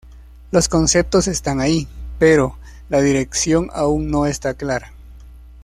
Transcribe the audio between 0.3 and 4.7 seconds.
Los conceptos están ahí, pero la dirección aún no está